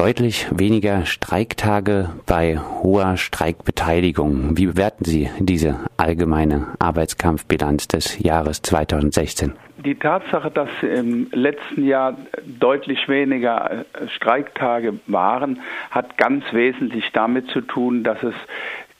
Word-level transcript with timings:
Deutlich 0.00 0.46
weniger 0.50 1.04
Streiktage 1.04 2.08
bei 2.24 2.58
hoher 2.58 3.18
Streikbeteiligung. 3.18 4.56
Wie 4.56 4.64
bewerten 4.64 5.04
Sie 5.04 5.28
diese 5.40 5.76
allgemeine 5.98 6.68
Arbeitskampfbilanz 6.78 7.86
des 7.86 8.18
Jahres 8.18 8.62
2016? 8.62 9.52
Die 9.84 9.96
Tatsache, 9.96 10.50
dass 10.50 10.70
im 10.80 11.28
letzten 11.32 11.84
Jahr 11.84 12.16
deutlich 12.46 13.10
weniger 13.10 13.70
äh, 13.70 14.08
Streiktage 14.08 14.94
waren, 15.06 15.60
hat 15.90 16.16
ganz 16.16 16.44
wesentlich 16.52 17.04
damit 17.12 17.48
zu 17.48 17.60
tun, 17.60 18.02
dass 18.02 18.22
es 18.22 18.34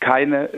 keine 0.01 0.51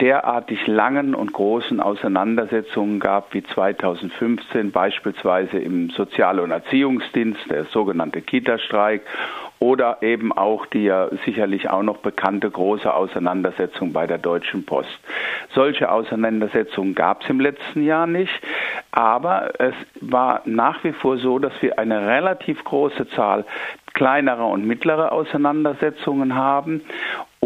derartig 0.00 0.66
langen 0.66 1.14
und 1.14 1.32
großen 1.32 1.80
Auseinandersetzungen 1.80 2.98
gab 2.98 3.32
wie 3.34 3.42
2015 3.42 4.72
beispielsweise 4.72 5.58
im 5.58 5.90
Sozial- 5.90 6.40
und 6.40 6.50
Erziehungsdienst, 6.50 7.50
der 7.50 7.64
sogenannte 7.66 8.20
Kita-Streik 8.20 9.02
oder 9.66 10.00
eben 10.00 10.30
auch 10.30 10.64
die 10.66 10.84
ja 10.84 11.08
sicherlich 11.24 11.68
auch 11.68 11.82
noch 11.82 11.96
bekannte 11.96 12.48
große 12.48 12.92
Auseinandersetzung 12.92 13.92
bei 13.92 14.06
der 14.06 14.18
Deutschen 14.18 14.64
Post. 14.64 15.00
Solche 15.54 15.90
Auseinandersetzungen 15.90 16.94
gab 16.94 17.22
es 17.22 17.30
im 17.30 17.40
letzten 17.40 17.84
Jahr 17.84 18.06
nicht, 18.06 18.32
aber 18.92 19.50
es 19.58 19.74
war 20.00 20.42
nach 20.44 20.84
wie 20.84 20.92
vor 20.92 21.18
so, 21.18 21.40
dass 21.40 21.52
wir 21.62 21.80
eine 21.80 22.06
relativ 22.06 22.62
große 22.62 23.08
Zahl 23.08 23.44
kleinerer 23.92 24.46
und 24.46 24.64
mittlerer 24.64 25.10
Auseinandersetzungen 25.10 26.36
haben 26.36 26.82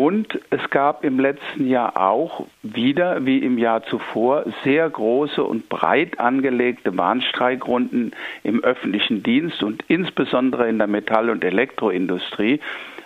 und 0.00 0.40
es 0.48 0.70
gab 0.70 1.04
im 1.04 1.20
letzten 1.20 1.68
Jahr 1.68 1.95
auch 1.95 2.46
wieder, 2.62 3.27
wie 3.27 3.36
im 3.36 3.58
Jahr 3.58 3.82
zuvor, 3.82 4.46
sehr 4.64 4.88
große 4.88 5.45
und 5.45 5.68
breit 5.68 6.18
angelegte 6.18 6.96
Warnstreikrunden 6.96 8.12
im 8.42 8.64
öffentlichen 8.64 9.22
Dienst 9.22 9.62
und 9.62 9.84
insbesondere 9.88 10.70
in 10.70 10.78
der 10.78 10.86
Metall- 10.86 11.28
und 11.28 11.44
Elektroindustrie. 11.44 12.60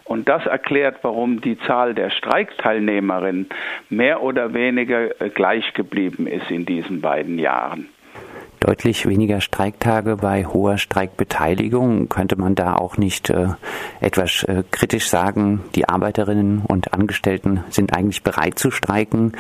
Und 0.05 0.29
das 0.29 0.47
erklärt, 0.47 0.99
warum 1.03 1.41
die 1.41 1.59
Zahl 1.59 1.95
der 1.95 2.11
Streikteilnehmerinnen 2.11 3.49
mehr 3.91 4.23
oder 4.23 4.55
weniger 4.55 5.09
gleich 5.35 5.75
geblieben 5.75 6.29
ist 6.29 6.49
in 6.49 6.65
diesen 6.65 7.01
beiden 7.01 7.41
Jahren 7.41 7.89
deutlich 8.65 9.07
weniger 9.07 9.43
Streiktage 9.43 10.17
bei 10.17 10.47
hoher 10.47 10.79
Streikbeteiligung. 10.79 12.09
Könnte 12.09 12.37
man 12.37 12.55
da 12.55 12.77
auch 12.77 12.97
nicht 12.97 13.29
äh, 13.29 13.49
etwas 14.01 14.43
äh, 14.45 14.65
kritisch 14.71 15.09
sagen, 15.09 15.63
die 15.75 15.87
Arbeiterinnen 15.87 16.63
und 16.67 16.95
Angestellten 16.95 17.63
sind 17.69 17.95
eigentlich 17.95 18.23
bereit 18.23 18.59
zu 18.59 18.71
streiken. 18.71 19.33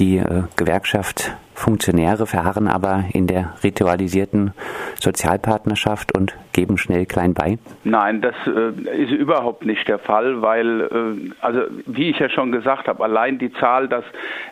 Die 0.00 0.16
äh, 0.16 0.42
Gewerkschaft 0.56 1.32
Funktionäre 1.54 2.26
verharren 2.26 2.68
aber 2.68 3.04
in 3.12 3.26
der 3.26 3.54
ritualisierten 3.62 4.52
Sozialpartnerschaft 5.00 6.16
und 6.16 6.36
geben 6.52 6.78
schnell 6.78 7.06
klein 7.06 7.34
bei? 7.34 7.58
Nein, 7.84 8.22
das 8.22 8.34
äh, 8.46 9.02
ist 9.02 9.12
überhaupt 9.12 9.64
nicht 9.64 9.86
der 9.88 9.98
Fall, 9.98 10.42
weil, 10.42 10.80
äh, 10.80 11.30
also 11.40 11.62
wie 11.86 12.10
ich 12.10 12.18
ja 12.18 12.28
schon 12.28 12.52
gesagt 12.52 12.88
habe, 12.88 13.02
allein 13.04 13.38
die 13.38 13.52
Zahl, 13.54 13.88
dass 13.88 14.04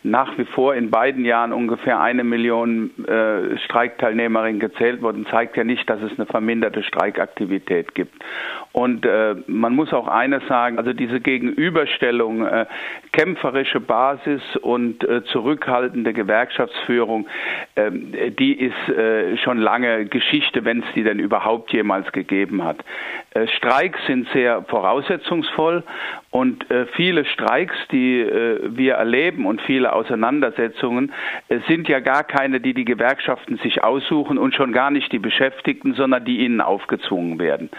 nach 0.02 0.36
wie 0.36 0.44
vor 0.44 0.74
in 0.74 0.90
beiden 0.90 1.24
Jahren 1.24 1.52
ungefähr 1.52 2.00
eine 2.00 2.24
Million 2.24 2.90
äh, 3.06 3.56
Streikteilnehmerinnen 3.58 4.60
gezählt 4.60 5.02
wurden, 5.02 5.26
zeigt 5.26 5.56
ja 5.56 5.64
nicht, 5.64 5.88
dass 5.88 6.02
es 6.02 6.12
eine 6.18 6.26
verminderte 6.26 6.82
Streikaktivität 6.82 7.94
gibt. 7.94 8.14
Und 8.72 9.04
äh, 9.04 9.36
man 9.46 9.74
muss 9.74 9.92
auch 9.92 10.08
eines 10.08 10.46
sagen, 10.48 10.78
also 10.78 10.92
diese 10.92 11.20
Gegenüberstellung 11.20 12.46
äh, 12.46 12.66
kämpferische 13.12 13.80
Basis 13.80 14.42
und 14.62 15.04
äh, 15.04 15.22
zurückhaltende 15.24 16.12
Gewerkschaftsführung, 16.12 16.91
ähm, 17.76 18.12
die 18.38 18.58
ist 18.58 18.88
äh, 18.88 19.36
schon 19.38 19.58
lange 19.58 20.06
Geschichte, 20.06 20.64
wenn 20.64 20.80
es 20.80 20.86
die 20.94 21.02
denn 21.02 21.18
überhaupt 21.18 21.72
jemals 21.72 22.10
gegeben 22.12 22.64
hat. 22.64 22.78
Äh, 23.34 23.46
Streiks 23.48 23.98
sind 24.06 24.28
sehr 24.32 24.62
voraussetzungsvoll 24.64 25.82
und 26.30 26.70
äh, 26.70 26.86
viele 26.94 27.24
Streiks, 27.24 27.74
die 27.90 28.20
äh, 28.20 28.60
wir 28.62 28.94
erleben 28.94 29.46
und 29.46 29.60
viele 29.62 29.92
Auseinandersetzungen, 29.92 31.12
sind 31.68 31.88
ja 31.88 32.00
gar 32.00 32.24
keine, 32.24 32.60
die 32.60 32.74
die 32.74 32.84
Gewerkschaften 32.84 33.58
sich 33.58 33.84
aussuchen 33.84 34.38
und 34.38 34.54
schon 34.54 34.72
gar 34.72 34.90
nicht 34.90 35.12
die 35.12 35.18
Beschäftigten, 35.18 35.94
sondern 35.94 36.24
die 36.24 36.38
ihnen 36.38 36.60
aufgezwungen 36.60 37.38
werden. 37.38 37.70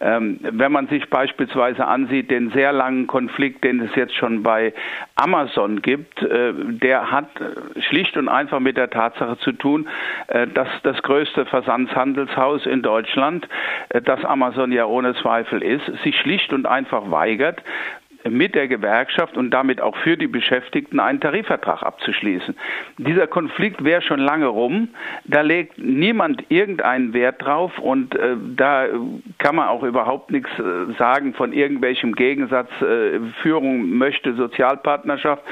Ähm, 0.00 0.38
wenn 0.42 0.72
man 0.72 0.88
sich 0.88 1.08
beispielsweise 1.08 1.86
ansieht, 1.86 2.30
den 2.30 2.50
sehr 2.50 2.72
langen 2.72 3.06
Konflikt, 3.06 3.64
den 3.64 3.80
es 3.80 3.94
jetzt 3.94 4.14
schon 4.14 4.42
bei 4.42 4.72
Amazon 5.16 5.82
gibt, 5.82 6.20
der 6.22 7.10
hat 7.10 7.28
schlicht 7.88 8.16
und 8.16 8.28
einfach 8.28 8.60
mit 8.60 8.76
der 8.76 8.90
Tatsache 8.90 9.38
zu 9.38 9.52
tun, 9.52 9.88
dass 10.54 10.68
das 10.82 11.00
größte 11.02 11.46
Versandshandelshaus 11.46 12.66
in 12.66 12.82
Deutschland, 12.82 13.46
das 14.04 14.24
Amazon 14.24 14.72
ja 14.72 14.86
ohne 14.86 15.01
Zweifel 15.14 15.62
ist, 15.62 15.84
sich 16.02 16.16
schlicht 16.16 16.52
und 16.52 16.66
einfach 16.66 17.10
weigert, 17.10 17.62
mit 18.28 18.54
der 18.54 18.68
Gewerkschaft 18.68 19.36
und 19.36 19.50
damit 19.50 19.80
auch 19.80 19.96
für 19.98 20.16
die 20.16 20.26
Beschäftigten 20.26 21.00
einen 21.00 21.20
Tarifvertrag 21.20 21.82
abzuschließen. 21.82 22.54
Dieser 22.98 23.26
Konflikt 23.26 23.84
wäre 23.84 24.02
schon 24.02 24.20
lange 24.20 24.46
rum. 24.46 24.88
Da 25.24 25.40
legt 25.40 25.78
niemand 25.78 26.44
irgendeinen 26.48 27.12
Wert 27.12 27.42
drauf 27.42 27.78
und 27.78 28.14
äh, 28.14 28.36
da 28.56 28.86
kann 29.38 29.56
man 29.56 29.68
auch 29.68 29.82
überhaupt 29.82 30.30
nichts 30.30 30.50
äh, 30.58 30.92
sagen 30.98 31.34
von 31.34 31.52
irgendwelchem 31.52 32.14
Gegensatz. 32.14 32.70
Äh, 32.80 33.20
Führung 33.42 33.90
möchte 33.90 34.34
Sozialpartnerschaft 34.34 35.42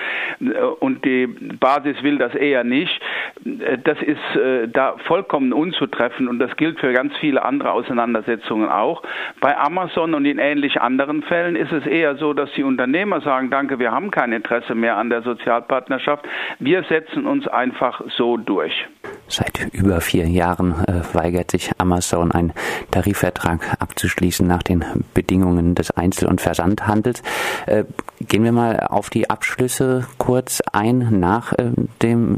äh, 0.40 0.60
und 0.80 1.04
die 1.04 1.26
Basis 1.26 2.02
will 2.02 2.18
das 2.18 2.34
eher 2.34 2.64
nicht. 2.64 3.00
Äh, 3.44 3.78
das 3.78 4.00
ist 4.02 4.36
äh, 4.36 4.68
da 4.68 4.96
vollkommen 5.06 5.52
unzutreffen 5.52 6.28
und 6.28 6.38
das 6.38 6.56
gilt 6.56 6.80
für 6.80 6.92
ganz 6.92 7.16
viele 7.18 7.44
andere 7.44 7.72
Auseinandersetzungen 7.72 8.68
auch. 8.68 9.02
Bei 9.40 9.56
Amazon 9.56 10.14
und 10.14 10.24
in 10.24 10.38
ähnlich 10.38 10.80
anderen 10.80 11.22
Fällen 11.22 11.56
ist 11.56 11.72
es 11.72 11.86
eher 11.86 12.16
so, 12.16 12.32
dass 12.32 12.50
die 12.52 12.59
die 12.60 12.64
Unternehmer 12.64 13.22
sagen, 13.22 13.48
danke, 13.48 13.78
wir 13.78 13.90
haben 13.90 14.10
kein 14.10 14.32
Interesse 14.32 14.74
mehr 14.74 14.98
an 14.98 15.08
der 15.08 15.22
Sozialpartnerschaft, 15.22 16.26
wir 16.58 16.82
setzen 16.90 17.26
uns 17.26 17.48
einfach 17.48 18.02
so 18.18 18.36
durch. 18.36 18.86
Seit 19.28 19.72
über 19.72 20.02
vier 20.02 20.28
Jahren 20.28 20.74
äh, 20.86 21.14
weigert 21.14 21.52
sich 21.52 21.70
Amazon, 21.78 22.32
einen 22.32 22.52
Tarifvertrag 22.90 23.76
abzuschließen 23.78 24.46
nach 24.46 24.62
den 24.62 24.84
Bedingungen 25.14 25.74
des 25.74 25.90
Einzel- 25.90 26.28
und 26.28 26.42
Versandhandels. 26.42 27.22
Äh, 27.64 27.84
gehen 28.20 28.44
wir 28.44 28.52
mal 28.52 28.80
auf 28.80 29.08
die 29.08 29.30
Abschlüsse 29.30 30.06
kurz 30.18 30.60
ein. 30.70 31.18
Nach 31.18 31.54
äh, 31.54 31.70
dem 32.02 32.36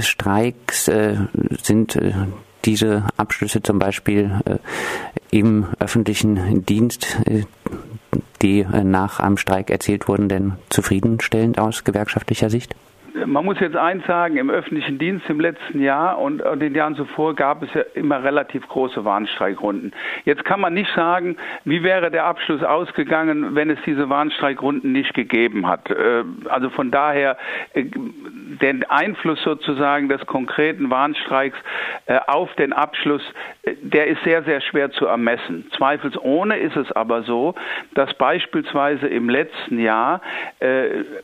Streiks 0.00 0.84
sind 0.84 1.98
diese 2.64 3.04
Abschlüsse 3.16 3.62
zum 3.62 3.78
Beispiel 3.78 4.30
im 5.30 5.66
öffentlichen 5.80 6.64
Dienst 6.64 7.18
die 8.44 8.60
äh, 8.60 8.84
nach 8.84 9.18
einem 9.18 9.38
Streik 9.38 9.70
erzielt 9.70 10.06
wurden, 10.06 10.28
denn 10.28 10.52
zufriedenstellend 10.68 11.58
aus 11.58 11.82
gewerkschaftlicher 11.82 12.50
Sicht? 12.50 12.76
Man 13.14 13.44
muss 13.44 13.60
jetzt 13.60 13.76
eins 13.76 14.04
sagen, 14.06 14.36
im 14.36 14.50
öffentlichen 14.50 14.98
Dienst 14.98 15.28
im 15.30 15.38
letzten 15.38 15.80
Jahr 15.80 16.18
und 16.18 16.42
in 16.42 16.58
den 16.58 16.74
Jahren 16.74 16.96
zuvor 16.96 17.34
gab 17.34 17.62
es 17.62 17.72
ja 17.72 17.82
immer 17.94 18.24
relativ 18.24 18.66
große 18.66 19.04
Warnstreikrunden. 19.04 19.92
Jetzt 20.24 20.44
kann 20.44 20.60
man 20.60 20.74
nicht 20.74 20.90
sagen, 20.94 21.36
wie 21.64 21.84
wäre 21.84 22.10
der 22.10 22.24
Abschluss 22.24 22.62
ausgegangen, 22.64 23.54
wenn 23.54 23.70
es 23.70 23.78
diese 23.86 24.08
Warnstreikrunden 24.08 24.90
nicht 24.90 25.14
gegeben 25.14 25.68
hat. 25.68 25.90
Äh, 25.90 26.24
also 26.48 26.70
von 26.70 26.90
daher, 26.90 27.36
äh, 27.74 27.84
den 27.84 28.84
Einfluss 28.90 29.40
sozusagen 29.42 30.08
des 30.08 30.26
konkreten 30.26 30.90
Warnstreiks 30.90 31.56
äh, 32.06 32.18
auf 32.26 32.52
den 32.54 32.72
Abschluss, 32.72 33.22
der 33.80 34.08
ist 34.08 34.22
sehr, 34.24 34.42
sehr 34.42 34.60
schwer 34.60 34.90
zu 34.90 35.06
ermessen. 35.06 35.70
Zweifelsohne 35.76 36.58
ist 36.58 36.76
es 36.76 36.90
aber 36.92 37.22
so, 37.22 37.54
dass 37.94 38.12
beispielsweise 38.14 39.06
im 39.06 39.28
letzten 39.28 39.78
Jahr 39.78 40.20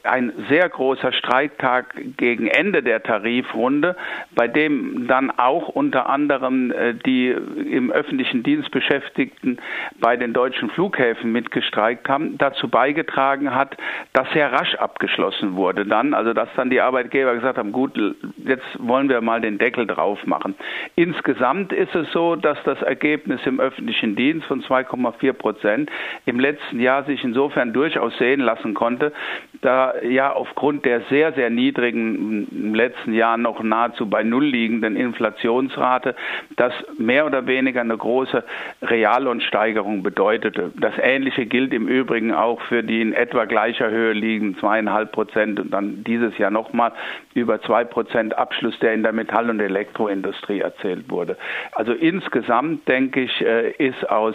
ein 0.05 0.33
sehr 0.49 0.69
großer 0.69 1.12
Streiktag 1.12 1.80
gegen 2.17 2.47
Ende 2.47 2.83
der 2.83 3.03
Tarifrunde, 3.03 3.97
bei 4.35 4.49
dem 4.49 5.07
dann 5.07 5.31
auch 5.31 5.69
unter 5.69 6.09
anderem 6.09 6.71
äh, 6.71 6.95
die 6.95 7.29
im 7.29 7.91
öffentlichen 7.91 8.43
Dienst 8.43 8.71
Beschäftigten 8.71 9.59
bei 9.99 10.17
den 10.17 10.33
deutschen 10.33 10.71
Flughäfen 10.71 11.33
mitgestreikt 11.33 12.09
haben, 12.09 12.39
dazu 12.39 12.69
beigetragen 12.69 13.54
hat, 13.54 13.77
dass 14.13 14.31
sehr 14.33 14.53
rasch 14.53 14.75
abgeschlossen 14.77 15.57
wurde 15.57 15.84
dann, 15.87 16.15
also 16.15 16.33
dass 16.33 16.49
dann 16.57 16.71
die 16.71 16.81
Arbeitgeber 16.81 17.34
gesagt 17.34 17.59
haben, 17.59 17.72
gut, 17.72 17.99
jetzt 18.39 18.66
wollen 18.78 19.09
wir 19.09 19.21
mal 19.21 19.41
den 19.41 19.59
Deckel 19.59 19.87
drauf 19.87 20.27
machen. 20.27 20.54
Insgesamt 20.95 21.72
ist 21.72 21.95
es 21.95 22.10
so, 22.13 22.37
dass 22.37 22.59
das 22.65 22.81
Ergebnis 22.83 23.41
im 23.45 23.60
öffentlichen 23.60 24.16
Dienst 24.16 24.47
von 24.47 24.63
2,4 24.63 25.33
Prozent 25.33 25.91
im 26.27 26.41
letzten 26.41 26.81
Jahr 26.81 27.04
sich 27.04 27.22
insofern 27.25 27.72
durchaus 27.72 28.16
sehen 28.19 28.41
lassen 28.41 28.75
konnte, 28.75 29.13
da 29.60 29.95
ja 30.03 30.33
aufgrund 30.33 30.84
der 30.84 31.03
sehr, 31.10 31.33
sehr 31.33 31.51
niedrigen 31.51 31.70
niedrigen, 31.71 32.49
im 32.51 32.75
letzten 32.75 33.15
Jahr 33.15 33.37
noch 33.37 33.63
nahezu 33.63 34.09
bei 34.09 34.25
Null 34.25 34.47
liegenden 34.47 34.97
Inflationsrate, 34.97 36.17
das 36.57 36.72
mehr 36.99 37.27
oder 37.27 37.47
weniger 37.47 37.81
eine 37.81 37.97
große 37.97 38.43
Reallohnsteigerung 38.83 40.03
bedeutete. 40.03 40.72
Das 40.81 40.95
Ähnliche 41.01 41.47
gilt 41.47 41.72
im 41.72 41.87
Übrigen 41.87 42.34
auch 42.34 42.61
für 42.63 42.83
die 42.83 43.01
in 43.01 43.13
etwa 43.13 43.45
gleicher 43.45 43.91
Höhe 43.91 44.13
liegen, 44.13 44.57
zweieinhalb 44.59 45.13
Prozent 45.13 45.61
und 45.61 45.71
dann 45.71 46.03
dieses 46.05 46.37
Jahr 46.39 46.51
nochmal 46.51 46.93
über 47.34 47.61
zwei 47.63 47.84
Prozent 47.84 48.37
Abschluss, 48.37 48.78
der 48.81 48.95
in 48.95 49.03
der 49.03 49.13
Metall- 49.13 49.49
und 49.49 49.61
Elektroindustrie 49.61 50.61
erzählt 50.61 51.09
wurde. 51.09 51.37
Also 51.73 51.93
insgesamt 51.93 52.89
denke 52.89 53.21
ich, 53.21 53.41
äh, 53.41 53.71
ist 53.73 54.09
aus 54.11 54.34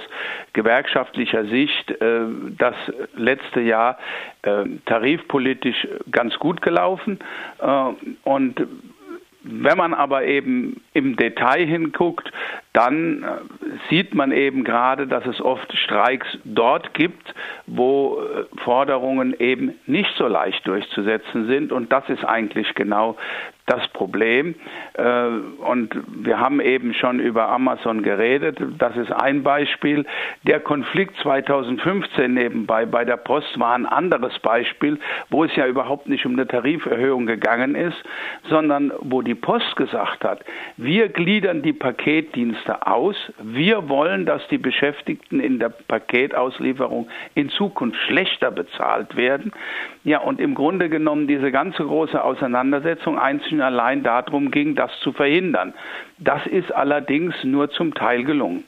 gewerkschaftlicher 0.54 1.46
Sicht 1.46 1.92
äh, 1.92 2.22
das 2.58 2.76
letzte 3.16 3.62
Jahr 3.62 3.98
äh, 4.44 4.64
tarifpolitisch 4.86 5.88
ganz 6.12 6.38
gut 6.40 6.62
gelaufen 6.62 7.20
und 8.24 8.68
wenn 9.46 9.78
man 9.78 9.94
aber 9.94 10.26
eben 10.26 10.82
im 10.94 11.16
Detail 11.16 11.66
hinguckt, 11.66 12.32
dann 12.74 13.24
äh, 13.24 13.65
sieht 13.90 14.14
man 14.14 14.32
eben 14.32 14.64
gerade, 14.64 15.08
dass 15.08 15.26
es 15.26 15.42
oft 15.42 15.76
Streiks 15.78 16.28
dort 16.44 16.94
gibt, 16.94 17.34
wo 17.68 18.20
äh, 18.20 18.46
Forderungen 18.64 19.36
eben 19.40 19.74
nicht 19.86 20.12
so 20.18 20.28
leicht 20.28 20.66
durchzusetzen 20.68 21.48
sind. 21.48 21.72
Und 21.72 21.92
das 21.92 22.08
ist 22.10 22.24
eigentlich 22.24 22.74
genau 22.76 23.18
das 23.66 23.88
Problem. 23.90 24.56
Äh, 24.94 25.28
und 25.68 25.96
wir 26.08 26.40
haben 26.40 26.60
eben 26.60 26.94
schon 26.94 27.20
über 27.20 27.50
Amazon 27.50 28.04
geredet. 28.04 28.58
Das 28.78 28.96
ist 28.96 29.12
ein 29.12 29.44
Beispiel. 29.44 30.06
Der 30.44 30.60
Konflikt 30.60 31.18
2015 31.22 32.34
nebenbei 32.34 32.86
bei 32.86 33.06
der 33.06 33.18
Post 33.18 33.60
war 33.60 33.74
ein 33.74 33.86
anderes 33.86 34.38
Beispiel, 34.40 35.00
wo 35.30 35.44
es 35.44 35.56
ja 35.56 35.66
überhaupt 35.66 36.08
nicht 36.08 36.26
um 36.26 36.34
eine 36.34 36.48
Tariferhöhung 36.48 37.26
gegangen 37.26 37.76
ist, 37.76 37.98
sondern 38.50 38.92
wo 39.00 39.22
die 39.22 39.36
Post 39.36 39.76
gesagt 39.76 40.24
hat, 40.24 40.46
wir 40.78 41.10
gliedern 41.10 41.62
die 41.64 41.74
Paketdienste 41.74 42.86
aus. 42.86 43.16
Wir 43.40 43.65
wollen, 43.90 44.26
dass 44.26 44.48
die 44.50 44.58
Beschäftigten 44.58 45.40
in 45.40 45.60
der 45.60 45.70
Paketauslieferung 45.70 47.08
in 47.34 47.50
Zukunft 47.50 48.00
schlechter 48.08 48.52
bezahlt 48.52 49.16
werden. 49.16 49.52
Ja, 50.04 50.20
und 50.20 50.40
im 50.40 50.54
Grunde 50.54 50.90
genommen 50.90 51.28
diese 51.28 51.52
ganze 51.52 51.84
große 51.84 52.24
Auseinandersetzung 52.24 53.18
einzeln 53.18 53.56
Menschen 53.56 53.62
allein 53.62 54.04
darum 54.04 54.52
ging, 54.52 54.76
das 54.76 54.92
zu 55.02 55.12
verhindern. 55.12 55.74
Das 56.18 56.46
ist 56.46 56.72
allerdings 56.74 57.36
nur 57.44 57.70
zum 57.70 57.94
Teil 57.94 58.24
gelungen. 58.24 58.64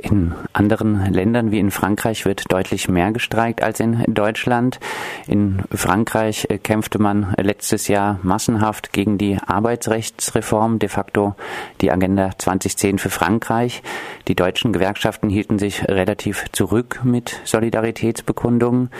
In 0.00 0.32
anderen 0.52 1.12
Ländern 1.12 1.50
wie 1.50 1.58
in 1.58 1.72
Frankreich 1.72 2.24
wird 2.24 2.52
deutlich 2.52 2.88
mehr 2.88 3.10
gestreikt 3.10 3.64
als 3.64 3.80
in 3.80 4.04
Deutschland. 4.06 4.78
In 5.26 5.62
Frankreich 5.72 6.46
äh, 6.50 6.58
kämpfte 6.58 7.00
man 7.00 7.34
letztes 7.36 7.88
Jahr 7.88 8.20
massenhaft 8.22 8.92
gegen 8.92 9.18
die 9.18 9.38
Arbeitsrechtsreform, 9.44 10.78
de 10.78 10.88
facto 10.88 11.34
die 11.80 11.90
Agenda 11.90 12.30
2010 12.38 12.98
für 12.98 13.10
Frankreich. 13.10 13.82
Die 14.28 14.36
deutschen 14.36 14.72
Gewerkschaften 14.72 15.30
hielten 15.30 15.58
sich 15.58 15.88
relativ 15.88 16.44
zurück 16.52 17.00
mit 17.02 17.40
Solidaritätsbekundungen. 17.44 18.90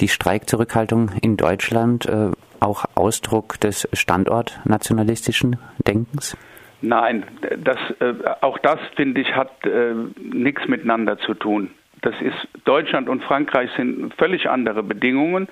Die 0.00 0.08
Streikzurückhaltung 0.08 1.10
in 1.20 1.36
Deutschland 1.36 2.06
äh, 2.06 2.30
auch 2.60 2.86
Ausdruck 2.94 3.60
des 3.60 3.86
standortnationalistischen 3.92 5.56
Denkens? 5.86 6.36
Nein, 6.80 7.24
das, 7.58 7.78
äh, 8.00 8.14
auch 8.40 8.58
das 8.58 8.78
finde 8.96 9.20
ich 9.20 9.34
hat 9.34 9.66
äh, 9.66 9.94
nichts 10.20 10.68
miteinander 10.68 11.18
zu 11.18 11.34
tun. 11.34 11.70
Das 12.02 12.14
ist 12.20 12.36
Deutschland 12.64 13.08
und 13.08 13.24
Frankreich 13.24 13.70
sind 13.76 14.14
völlig 14.14 14.48
andere 14.48 14.82
Bedingungen. 14.82 15.48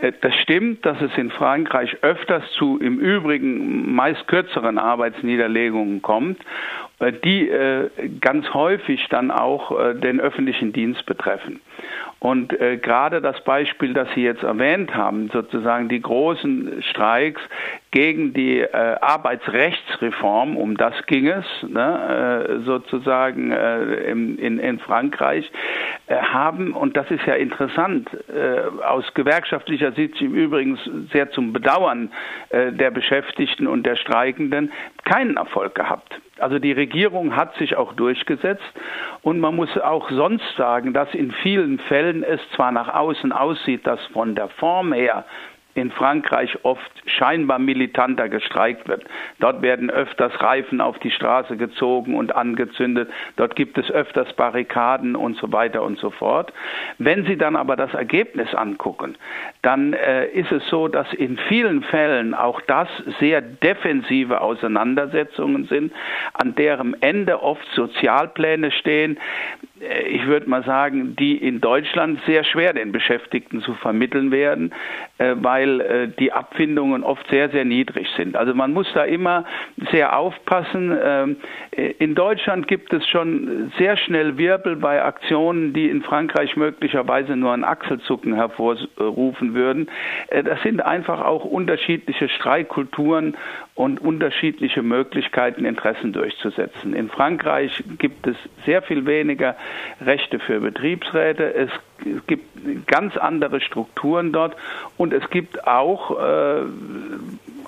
Äh, 0.00 0.12
das 0.20 0.34
stimmt, 0.36 0.84
dass 0.86 1.00
es 1.00 1.16
in 1.16 1.30
Frankreich 1.30 1.96
öfters 2.02 2.44
zu 2.52 2.78
im 2.78 2.98
Übrigen 2.98 3.94
meist 3.94 4.26
kürzeren 4.28 4.78
Arbeitsniederlegungen 4.78 6.02
kommt, 6.02 6.38
äh, 7.00 7.12
die 7.12 7.48
äh, 7.48 7.90
ganz 8.20 8.52
häufig 8.54 9.06
dann 9.10 9.30
auch 9.30 9.72
den 9.94 10.20
öffentlichen 10.20 10.72
Dienst 10.72 11.04
betreffen. 11.06 11.60
Und 12.20 12.48
gerade 12.48 13.20
das 13.20 13.42
Beispiel, 13.44 13.94
das 13.94 14.08
Sie 14.14 14.22
jetzt 14.22 14.42
erwähnt 14.42 14.94
haben, 14.94 15.30
sozusagen 15.32 15.88
die 15.88 16.00
großen 16.00 16.82
Streiks 16.82 17.40
gegen 17.90 18.34
die 18.34 18.60
äh, 18.60 18.96
Arbeitsrechtsreform, 19.00 20.56
um 20.56 20.76
das 20.76 20.94
ging 21.06 21.26
es, 21.26 21.44
ne, 21.66 22.58
äh, 22.60 22.64
sozusagen 22.64 23.50
äh, 23.50 24.10
in, 24.10 24.38
in, 24.38 24.58
in 24.58 24.78
Frankreich, 24.78 25.50
äh, 26.06 26.16
haben, 26.16 26.74
und 26.74 26.96
das 26.96 27.10
ist 27.10 27.24
ja 27.26 27.34
interessant, 27.34 28.08
äh, 28.28 28.84
aus 28.84 29.04
gewerkschaftlicher 29.14 29.92
Sicht 29.92 30.20
im 30.20 30.34
Übrigen 30.34 30.78
sehr 31.12 31.30
zum 31.30 31.52
Bedauern 31.52 32.10
äh, 32.50 32.72
der 32.72 32.90
Beschäftigten 32.90 33.66
und 33.66 33.84
der 33.84 33.96
Streikenden, 33.96 34.70
keinen 35.04 35.38
Erfolg 35.38 35.74
gehabt. 35.74 36.20
Also 36.38 36.58
die 36.58 36.72
Regierung 36.72 37.34
hat 37.34 37.56
sich 37.56 37.76
auch 37.76 37.94
durchgesetzt 37.94 38.62
und 39.22 39.40
man 39.40 39.56
muss 39.56 39.76
auch 39.78 40.10
sonst 40.10 40.56
sagen, 40.56 40.92
dass 40.92 41.12
in 41.14 41.32
vielen 41.42 41.78
Fällen 41.80 42.22
es 42.22 42.40
zwar 42.54 42.70
nach 42.70 42.94
außen 42.94 43.32
aussieht, 43.32 43.86
dass 43.86 44.04
von 44.12 44.34
der 44.34 44.48
Form 44.48 44.92
her 44.92 45.24
in 45.78 45.92
Frankreich 45.92 46.58
oft 46.64 46.90
scheinbar 47.06 47.58
militanter 47.58 48.28
gestreikt 48.28 48.88
wird. 48.88 49.04
Dort 49.38 49.62
werden 49.62 49.90
öfters 49.90 50.32
Reifen 50.42 50.80
auf 50.80 50.98
die 50.98 51.10
Straße 51.10 51.56
gezogen 51.56 52.16
und 52.16 52.34
angezündet. 52.34 53.08
Dort 53.36 53.54
gibt 53.54 53.78
es 53.78 53.90
öfters 53.90 54.32
Barrikaden 54.34 55.14
und 55.14 55.36
so 55.36 55.52
weiter 55.52 55.82
und 55.82 55.98
so 55.98 56.10
fort. 56.10 56.52
Wenn 56.98 57.24
Sie 57.26 57.36
dann 57.36 57.56
aber 57.56 57.76
das 57.76 57.94
Ergebnis 57.94 58.52
angucken, 58.54 59.16
dann 59.62 59.92
äh, 59.92 60.26
ist 60.26 60.50
es 60.50 60.66
so, 60.68 60.88
dass 60.88 61.12
in 61.12 61.38
vielen 61.48 61.82
Fällen 61.84 62.34
auch 62.34 62.60
das 62.62 62.88
sehr 63.20 63.40
defensive 63.40 64.40
Auseinandersetzungen 64.40 65.66
sind, 65.66 65.92
an 66.32 66.54
deren 66.56 67.00
Ende 67.02 67.42
oft 67.42 67.66
Sozialpläne 67.74 68.72
stehen, 68.72 69.18
ich 69.80 70.26
würde 70.26 70.48
mal 70.48 70.64
sagen, 70.64 71.14
die 71.16 71.36
in 71.36 71.60
Deutschland 71.60 72.20
sehr 72.26 72.44
schwer 72.44 72.72
den 72.72 72.92
Beschäftigten 72.92 73.60
zu 73.60 73.74
vermitteln 73.74 74.30
werden, 74.30 74.72
äh, 75.18 75.34
weil 75.36 75.80
äh, 75.80 76.08
die 76.08 76.32
Abfindungen 76.32 77.04
oft 77.04 77.28
sehr, 77.28 77.48
sehr 77.50 77.64
niedrig 77.64 78.08
sind. 78.16 78.36
Also 78.36 78.54
man 78.54 78.72
muss 78.72 78.86
da 78.94 79.04
immer 79.04 79.44
sehr 79.90 80.16
aufpassen. 80.16 80.96
Ähm, 81.02 81.36
in 81.98 82.14
Deutschland 82.14 82.66
gibt 82.66 82.92
es 82.92 83.06
schon 83.06 83.72
sehr 83.78 83.96
schnell 83.96 84.36
Wirbel 84.38 84.76
bei 84.76 85.02
Aktionen, 85.02 85.72
die 85.72 85.88
in 85.88 86.02
Frankreich 86.02 86.56
möglicherweise 86.56 87.36
nur 87.36 87.52
ein 87.52 87.64
Achselzucken 87.64 88.34
hervorrufen 88.34 89.54
würden. 89.54 89.88
Das 90.30 90.60
sind 90.62 90.84
einfach 90.84 91.24
auch 91.24 91.44
unterschiedliche 91.44 92.28
Streikkulturen 92.28 93.36
und 93.78 94.00
unterschiedliche 94.00 94.82
Möglichkeiten, 94.82 95.64
Interessen 95.64 96.12
durchzusetzen. 96.12 96.94
In 96.94 97.08
Frankreich 97.08 97.84
gibt 97.98 98.26
es 98.26 98.36
sehr 98.66 98.82
viel 98.82 99.06
weniger 99.06 99.54
Rechte 100.00 100.38
für 100.38 100.60
Betriebsräte. 100.60 101.54
Es 101.54 101.70
gibt 102.26 102.86
ganz 102.86 103.16
andere 103.16 103.60
Strukturen 103.60 104.32
dort 104.32 104.56
und 104.96 105.12
es 105.12 105.28
gibt 105.30 105.66
auch 105.66 106.18
äh, 106.18 106.62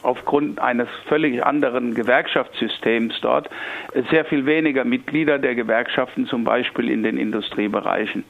aufgrund 0.02 0.60
eines 0.60 0.88
völlig 1.06 1.44
anderen 1.44 1.94
Gewerkschaftssystems 1.94 3.20
dort 3.20 3.50
sehr 4.10 4.24
viel 4.24 4.46
weniger 4.46 4.84
Mitglieder 4.84 5.38
der 5.38 5.54
Gewerkschaften, 5.54 6.26
zum 6.26 6.44
Beispiel 6.44 6.90
in 6.90 7.02
den 7.02 7.16
Industriebereichen. 7.16 8.24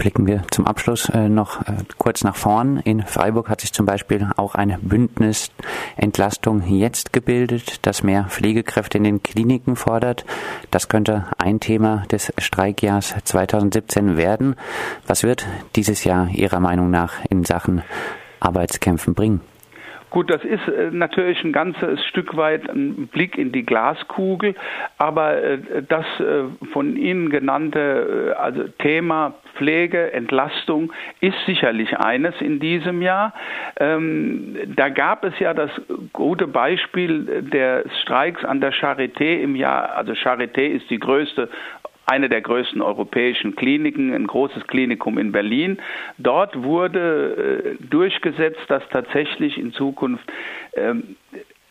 Blicken 0.00 0.26
wir 0.26 0.44
zum 0.50 0.66
Abschluss 0.66 1.10
äh, 1.10 1.28
noch 1.28 1.60
äh, 1.60 1.74
kurz 1.98 2.24
nach 2.24 2.34
vorn. 2.34 2.78
In 2.84 3.02
Freiburg 3.02 3.50
hat 3.50 3.60
sich 3.60 3.74
zum 3.74 3.84
Beispiel 3.84 4.30
auch 4.38 4.54
eine 4.54 4.78
Bündnisentlastung 4.80 6.62
jetzt 6.66 7.12
gebildet, 7.12 7.84
das 7.86 8.02
mehr 8.02 8.24
Pflegekräfte 8.30 8.96
in 8.96 9.04
den 9.04 9.22
Kliniken 9.22 9.76
fordert. 9.76 10.24
Das 10.70 10.88
könnte 10.88 11.26
ein 11.36 11.60
Thema 11.60 12.04
des 12.10 12.32
Streikjahrs 12.38 13.14
2017 13.24 14.16
werden. 14.16 14.56
Was 15.06 15.22
wird 15.22 15.46
dieses 15.76 16.02
Jahr 16.04 16.30
Ihrer 16.30 16.60
Meinung 16.60 16.90
nach 16.90 17.22
in 17.28 17.44
Sachen 17.44 17.82
Arbeitskämpfen 18.40 19.12
bringen? 19.12 19.42
Gut, 20.10 20.28
das 20.28 20.42
ist 20.44 20.66
äh, 20.66 20.90
natürlich 20.90 21.44
ein 21.44 21.52
ganzes 21.52 22.04
Stück 22.06 22.36
weit 22.36 22.68
ein 22.68 23.06
Blick 23.06 23.38
in 23.38 23.52
die 23.52 23.64
Glaskugel, 23.64 24.56
aber 24.98 25.40
äh, 25.40 25.82
das 25.86 26.04
äh, 26.18 26.44
von 26.72 26.96
Ihnen 26.96 27.30
genannte 27.30 28.34
also 28.38 28.64
Thema 28.78 29.34
Pflege, 29.60 30.10
Entlastung 30.14 30.90
ist 31.20 31.36
sicherlich 31.44 31.98
eines 31.98 32.34
in 32.40 32.60
diesem 32.60 33.02
Jahr. 33.02 33.34
Ähm, 33.78 34.56
da 34.74 34.88
gab 34.88 35.22
es 35.22 35.38
ja 35.38 35.52
das 35.52 35.70
gute 36.14 36.46
Beispiel 36.46 37.42
des 37.42 37.84
Streiks 38.00 38.42
an 38.42 38.62
der 38.62 38.72
Charité 38.72 39.38
im 39.42 39.54
Jahr, 39.56 39.96
also 39.96 40.12
Charité 40.12 40.62
ist 40.62 40.88
die 40.88 40.98
größte 40.98 41.50
eine 42.06 42.30
der 42.30 42.40
größten 42.40 42.80
europäischen 42.80 43.54
Kliniken, 43.54 44.14
ein 44.14 44.26
großes 44.26 44.66
Klinikum 44.66 45.16
in 45.18 45.30
Berlin. 45.30 45.78
Dort 46.18 46.60
wurde 46.60 47.76
äh, 47.78 47.84
durchgesetzt, 47.84 48.62
dass 48.66 48.82
tatsächlich 48.88 49.58
in 49.58 49.72
Zukunft 49.72 50.24
ähm, 50.74 51.16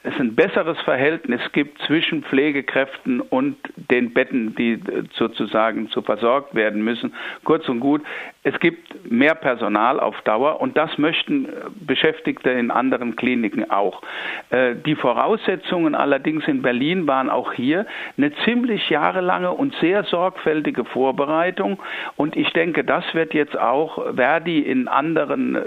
es 0.09 0.19
ein 0.19 0.35
besseres 0.35 0.79
Verhältnis 0.81 1.41
gibt 1.51 1.81
zwischen 1.83 2.23
Pflegekräften 2.23 3.21
und 3.21 3.57
den 3.91 4.13
Betten, 4.13 4.55
die 4.55 4.73
äh, 4.73 5.03
sozusagen 5.13 5.89
zu 5.89 6.01
versorgt 6.01 6.55
werden 6.55 6.83
müssen. 6.83 7.13
Kurz 7.43 7.67
und 7.69 7.79
gut, 7.79 8.01
es 8.41 8.57
gibt 8.61 9.11
mehr 9.11 9.35
Personal 9.35 9.99
auf 9.99 10.21
Dauer 10.21 10.61
und 10.61 10.77
das 10.77 10.97
möchten 10.97 11.45
äh, 11.45 11.49
Beschäftigte 11.81 12.49
in 12.49 12.71
anderen 12.71 13.17
Kliniken 13.17 13.69
auch. 13.69 14.01
Äh, 14.49 14.75
die 14.75 14.95
Voraussetzungen 14.95 15.93
allerdings 15.93 16.47
in 16.47 16.61
Berlin 16.61 17.05
waren 17.05 17.29
auch 17.29 17.51
hier 17.51 17.85
eine 18.17 18.31
ziemlich 18.45 18.89
jahrelange 18.89 19.51
und 19.51 19.75
sehr 19.81 20.05
sorgfältige 20.05 20.85
Vorbereitung 20.85 21.79
und 22.15 22.37
ich 22.37 22.49
denke, 22.53 22.85
das 22.85 23.03
wird 23.13 23.33
jetzt 23.33 23.57
auch 23.57 24.15
Verdi 24.15 24.59
in 24.59 24.87
anderen 24.87 25.55
äh, 25.55 25.61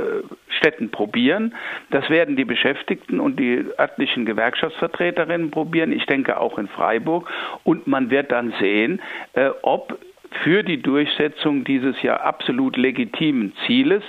Städten 0.49 0.91
probieren. 0.91 1.55
Das 1.91 2.09
werden 2.09 2.37
die 2.37 2.47
Beschäftigten 2.47 3.21
und 3.21 3.39
die 3.39 3.67
örtlichen 3.79 4.25
Gewerkschaftsvertreterinnen 4.25 5.51
probieren. 5.51 5.93
Ich 5.93 6.07
denke 6.07 6.41
auch 6.41 6.59
in 6.59 6.69
Freiburg 6.69 7.29
und 7.65 7.87
man 7.87 8.11
wird 8.11 8.31
dann 8.31 8.53
sehen, 8.61 9.01
ob 9.63 9.99
für 10.43 10.63
die 10.63 10.81
Durchsetzung 10.81 11.65
dieses 11.65 12.01
ja 12.03 12.17
absolut 12.17 12.77
legitimen 12.77 13.53
Zieles, 13.67 14.03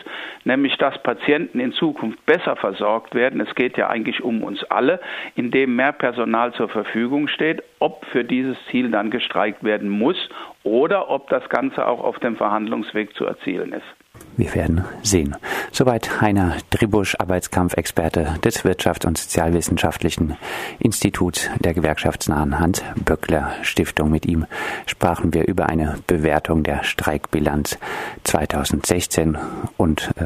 nämlich 0.43 0.77
dass 0.77 1.01
Patienten 1.03 1.59
in 1.59 1.73
Zukunft 1.73 2.25
besser 2.25 2.55
versorgt 2.55 3.15
werden. 3.15 3.41
Es 3.41 3.53
geht 3.55 3.77
ja 3.77 3.89
eigentlich 3.89 4.23
um 4.23 4.43
uns 4.43 4.63
alle, 4.65 4.99
indem 5.35 5.75
mehr 5.75 5.91
Personal 5.91 6.53
zur 6.53 6.69
Verfügung 6.69 7.27
steht, 7.27 7.63
ob 7.79 8.05
für 8.05 8.23
dieses 8.23 8.57
Ziel 8.69 8.91
dann 8.91 9.11
gestreikt 9.11 9.63
werden 9.63 9.89
muss 9.89 10.29
oder 10.63 11.09
ob 11.09 11.29
das 11.29 11.47
Ganze 11.49 11.87
auch 11.87 12.03
auf 12.03 12.19
dem 12.19 12.35
Verhandlungsweg 12.35 13.15
zu 13.15 13.25
erzielen 13.25 13.73
ist. 13.73 14.02
Wir 14.35 14.53
werden 14.55 14.83
sehen. 15.03 15.35
Soweit 15.71 16.21
Heiner 16.21 16.57
Dribusch, 16.71 17.15
Arbeitskampfexperte 17.19 18.39
des 18.43 18.63
Wirtschafts- 18.63 19.05
und 19.05 19.17
Sozialwissenschaftlichen 19.17 20.37
Instituts 20.79 21.49
der 21.59 21.73
gewerkschaftsnahen 21.73 22.59
Hans-Böckler-Stiftung. 22.59 24.09
Mit 24.09 24.25
ihm 24.25 24.45
sprachen 24.87 25.33
wir 25.33 25.47
über 25.47 25.67
eine 25.67 25.99
Bewertung 26.07 26.63
der 26.63 26.83
Streikbilanz 26.83 27.77
2016 28.23 29.37
und 29.77 30.09
äh, 30.17 30.25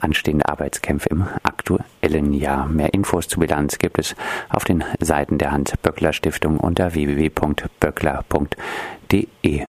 anstehende 0.00 0.48
Arbeitskämpfe 0.48 1.08
im 1.10 1.26
aktuellen 1.42 2.32
Jahr. 2.32 2.66
Mehr 2.66 2.94
Infos 2.94 3.28
zur 3.28 3.40
Bilanz 3.40 3.78
gibt 3.78 3.98
es 3.98 4.16
auf 4.48 4.64
den 4.64 4.84
Seiten 5.00 5.38
der 5.38 5.52
Hans-Böckler-Stiftung 5.52 6.58
unter 6.58 6.94
www.böckler.de. 6.94 9.62